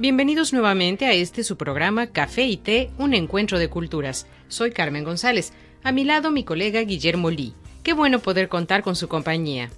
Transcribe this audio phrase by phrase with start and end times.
[0.00, 4.28] Bienvenidos nuevamente a este su programa Café y Té, un encuentro de culturas.
[4.46, 5.52] Soy Carmen González.
[5.82, 7.52] A mi lado mi colega Guillermo Lee.
[7.82, 9.70] Qué bueno poder contar con su compañía.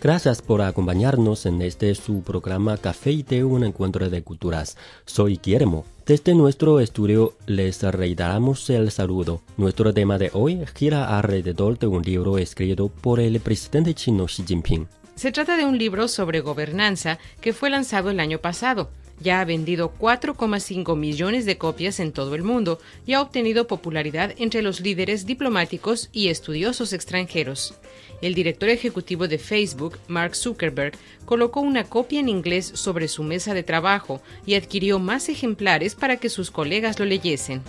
[0.00, 4.76] Gracias por acompañarnos en este su programa Café y Té, un encuentro de culturas.
[5.04, 5.84] Soy Guillermo.
[6.06, 9.42] Desde nuestro estudio les reiteramos el saludo.
[9.56, 14.44] Nuestro tema de hoy gira alrededor de un libro escrito por el presidente chino Xi
[14.46, 14.86] Jinping.
[15.16, 18.90] Se trata de un libro sobre gobernanza que fue lanzado el año pasado.
[19.20, 24.34] Ya ha vendido 4,5 millones de copias en todo el mundo y ha obtenido popularidad
[24.38, 27.74] entre los líderes diplomáticos y estudiosos extranjeros.
[28.22, 30.92] El director ejecutivo de Facebook, Mark Zuckerberg,
[31.24, 36.16] colocó una copia en inglés sobre su mesa de trabajo y adquirió más ejemplares para
[36.16, 37.62] que sus colegas lo leyesen.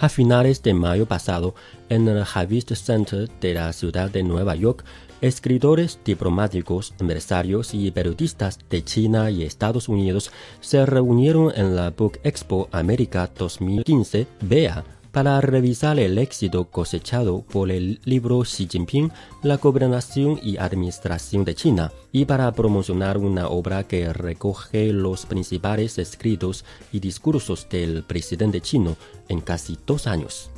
[0.00, 1.54] A finales de mayo pasado,
[1.88, 4.84] en el Javist Center de la ciudad de Nueva York,
[5.20, 12.18] escritores, diplomáticos, empresarios y periodistas de China y Estados Unidos se reunieron en la Book
[12.24, 19.10] Expo América 2015, BEA, para revisar el éxito cosechado por el libro Xi Jinping,
[19.42, 25.98] La gobernación y administración de China, y para promocionar una obra que recoge los principales
[25.98, 28.96] escritos y discursos del presidente chino
[29.28, 30.50] en casi dos años.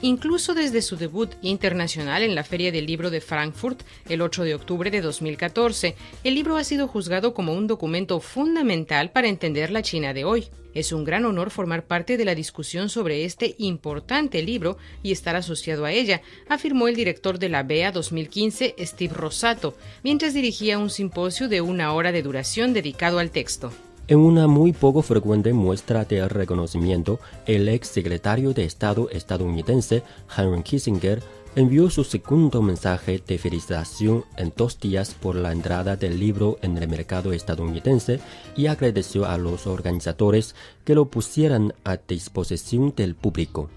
[0.00, 4.54] Incluso desde su debut internacional en la Feria del Libro de Frankfurt el 8 de
[4.54, 9.82] octubre de 2014, el libro ha sido juzgado como un documento fundamental para entender la
[9.82, 10.50] China de hoy.
[10.72, 15.34] Es un gran honor formar parte de la discusión sobre este importante libro y estar
[15.34, 20.90] asociado a ella, afirmó el director de la BEA 2015, Steve Rosato, mientras dirigía un
[20.90, 23.72] simposio de una hora de duración dedicado al texto.
[24.08, 30.02] En una muy poco frecuente muestra de reconocimiento, el ex secretario de Estado estadounidense
[30.34, 31.22] Henry Kissinger
[31.56, 36.78] envió su segundo mensaje de felicitación en dos días por la entrada del libro en
[36.78, 38.18] el mercado estadounidense
[38.56, 40.54] y agradeció a los organizadores
[40.86, 43.68] que lo pusieran a disposición del público.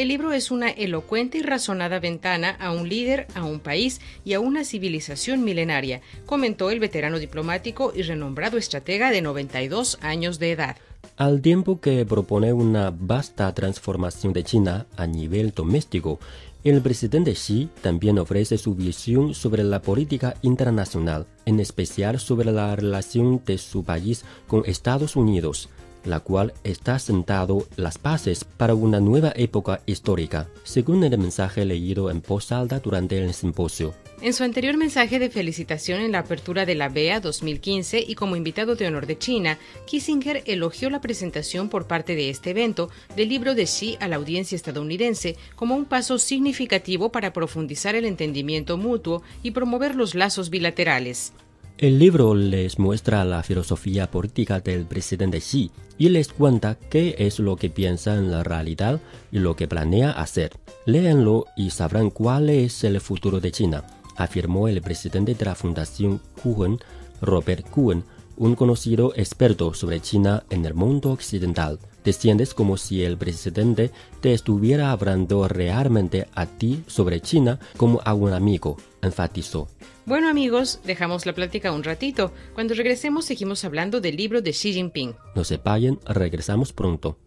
[0.00, 4.32] El libro es una elocuente y razonada ventana a un líder, a un país y
[4.32, 10.52] a una civilización milenaria, comentó el veterano diplomático y renombrado estratega de 92 años de
[10.52, 10.76] edad.
[11.18, 16.18] Al tiempo que propone una vasta transformación de China a nivel doméstico,
[16.64, 22.74] el presidente Xi también ofrece su visión sobre la política internacional, en especial sobre la
[22.74, 25.68] relación de su país con Estados Unidos
[26.04, 32.10] la cual está sentado las bases para una nueva época histórica, según el mensaje leído
[32.10, 33.94] en voz alta durante el simposio.
[34.22, 38.36] En su anterior mensaje de felicitación en la apertura de la BEA 2015 y como
[38.36, 43.30] invitado de honor de China, Kissinger elogió la presentación por parte de este evento del
[43.30, 48.76] libro de Xi a la audiencia estadounidense como un paso significativo para profundizar el entendimiento
[48.76, 51.32] mutuo y promover los lazos bilaterales.
[51.80, 57.38] El libro les muestra la filosofía política del presidente Xi y les cuenta qué es
[57.38, 59.00] lo que piensa en la realidad
[59.32, 60.52] y lo que planea hacer.
[60.84, 63.84] Léanlo y sabrán cuál es el futuro de China,
[64.16, 66.78] afirmó el presidente de la Fundación Kuhn,
[67.22, 68.04] Robert Kuhn,
[68.36, 71.78] un conocido experto sobre China en el mundo occidental.
[72.02, 73.90] Te sientes como si el presidente
[74.20, 79.68] te estuviera hablando realmente a ti sobre China como a un amigo, enfatizó.
[80.06, 82.32] Bueno amigos, dejamos la plática un ratito.
[82.54, 85.14] Cuando regresemos seguimos hablando del libro de Xi Jinping.
[85.34, 85.58] No se
[86.06, 87.18] regresamos pronto.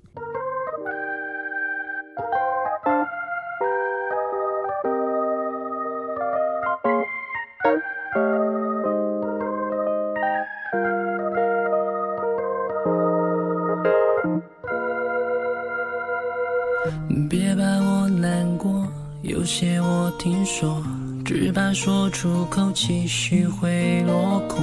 [21.25, 24.61] 只怕说出口，期许会落空。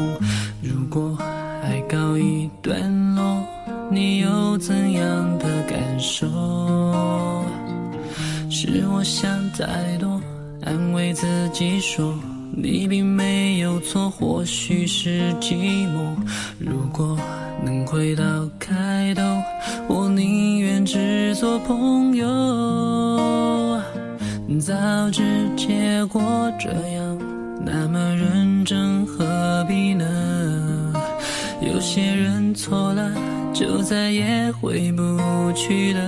[0.62, 1.17] 如果
[1.62, 3.43] 爱告一段落，
[3.91, 6.27] 你有怎样的感受？
[8.51, 10.21] 是我想太多，
[10.62, 12.15] 安慰自己说
[12.55, 16.15] 你并没有错，或许是寂寞。
[16.59, 17.19] 如果
[17.65, 18.25] 能回到
[18.59, 19.23] 开头，
[19.89, 23.10] 我宁愿只做朋友。
[24.61, 24.75] 早
[25.11, 27.19] 知结果这样，
[27.65, 30.05] 那么认真，何必呢？
[31.62, 33.11] 有些人错了，
[33.55, 35.03] 就再也回不
[35.55, 36.01] 去了。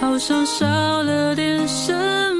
[0.00, 1.92] 好像少了点什
[2.32, 2.37] 么。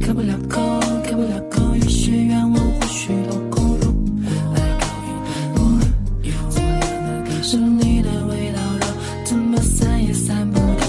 [0.00, 0.40] 开不了。
[0.50, 0.60] 口
[1.04, 4.58] 开不了口有些愿望或许能够透我爱
[6.22, 8.86] 你一点点心动你的微笑像蜜桃味道的
[9.24, 10.86] 怎么删也删不掉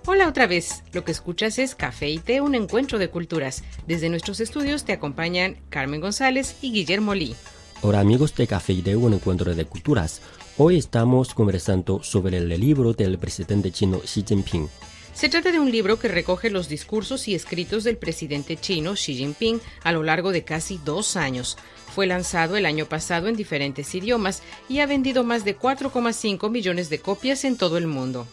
[0.07, 3.65] Hola otra vez, lo que escuchas es Café y Té, un encuentro de culturas.
[3.87, 7.35] Desde nuestros estudios te acompañan Carmen González y Guillermo Lee.
[7.83, 10.23] Hola amigos de Café y Té, un encuentro de culturas.
[10.57, 14.69] Hoy estamos conversando sobre el libro del presidente chino Xi Jinping.
[15.15, 19.15] Se trata de un libro que recoge los discursos y escritos del presidente chino Xi
[19.15, 21.57] Jinping a lo largo de casi dos años.
[21.95, 26.91] Fue lanzado el año pasado en diferentes idiomas y ha vendido más de 4,5 millones
[26.91, 28.27] de copias en todo el mundo.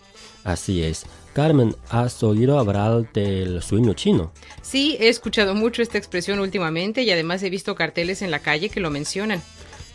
[0.44, 1.06] Así es.
[1.34, 4.34] Carmen, ¿has oído hablar del sueño chino?
[4.64, 8.70] Sí, he escuchado mucho esta expresión últimamente y además he visto carteles en la calle
[8.70, 9.42] que lo mencionan.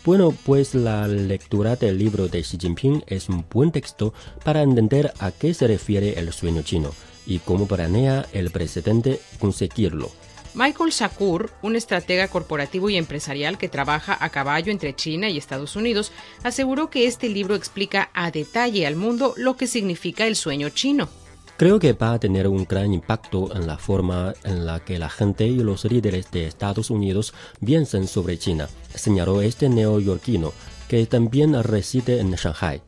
[0.07, 4.13] Bueno, pues la lectura del libro de Xi Jinping es un buen texto
[4.45, 6.93] para entender a qué se refiere el sueño chino
[7.25, 10.09] y cómo planea el presidente conseguirlo.
[10.53, 15.75] Michael Shakur, un estratega corporativo y empresarial que trabaja a caballo entre China y Estados
[15.75, 20.69] Unidos, aseguró que este libro explica a detalle al mundo lo que significa el sueño
[20.69, 21.09] chino.
[21.57, 25.09] Creo que va a tener un gran impacto en la forma en la que la
[25.09, 27.33] gente y los líderes de Estados Unidos
[27.65, 30.53] piensan sobre China, señaló este neoyorquino,
[30.87, 32.83] que también reside en Shanghai.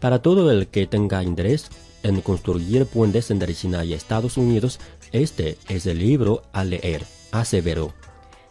[0.00, 1.70] Para todo el que tenga interés
[2.02, 4.80] en construir puentes entre China y Estados Unidos,
[5.12, 7.94] este es el libro a leer, aseveró.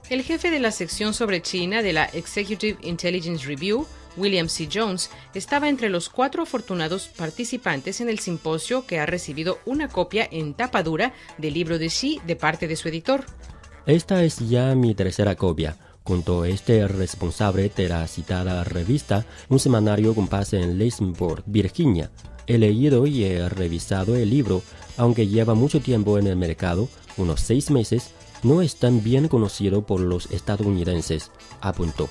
[0.10, 3.86] El jefe de la sección sobre China de la Executive Intelligence Review,
[4.20, 4.70] William C.
[4.72, 10.28] Jones, estaba entre los cuatro afortunados participantes en el simposio que ha recibido una copia
[10.30, 13.26] en tapa dura del libro de Xi de parte de su editor.
[13.86, 15.78] Esta es ya mi tercera copia.
[16.04, 22.10] Junto a este responsable de la citada revista, un semanario con en Lacenburg, Virginia.
[22.48, 24.64] He leído y he revisado el libro,
[24.98, 28.12] aunque lleva mucho tiempo en el mercado, unos seis meses,
[28.42, 32.10] no es tan bien conocido por los estadounidenses, apuntó.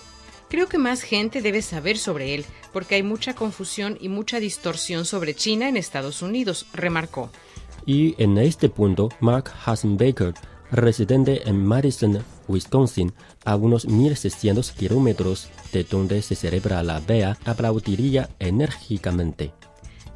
[0.49, 5.05] Creo que más gente debe saber sobre él, porque hay mucha confusión y mucha distorsión
[5.05, 7.31] sobre China en Estados Unidos, remarcó.
[7.85, 10.35] Y en este punto, Mark Hasenbaker,
[10.71, 13.13] residente en Madison, Wisconsin,
[13.45, 19.53] a unos 1.600 kilómetros de donde se celebra la BEA, aplaudiría enérgicamente.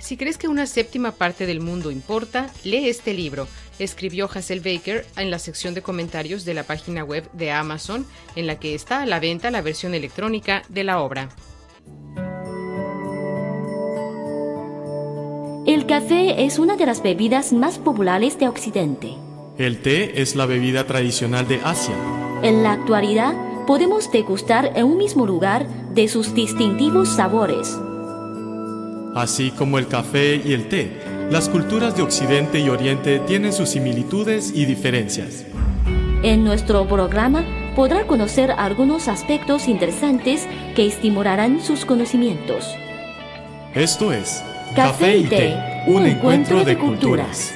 [0.02, 3.47] Si crees que una séptima parte del mundo importa, lee este libro,
[3.78, 8.04] escribió Hasselbaker en la sección de comentarios de la página web de Amazon,
[8.35, 11.28] en la que está a la venta la versión electrónica de la obra.
[15.68, 19.14] El café es una de las bebidas más populares de Occidente.
[19.56, 21.94] El té es la bebida tradicional de Asia.
[22.42, 23.35] En la actualidad,
[23.68, 27.78] podemos degustar en un mismo lugar de sus distintivos sabores.
[29.14, 30.90] Así como el café y el té,
[31.31, 35.45] las culturas de Occidente y Oriente tienen sus similitudes y diferencias.
[36.23, 37.45] En nuestro programa
[37.76, 42.75] podrá conocer algunos aspectos interesantes que estimularán sus conocimientos.
[43.75, 44.42] Esto es
[44.75, 45.57] Café y Té,
[45.88, 47.52] un encuentro de culturas.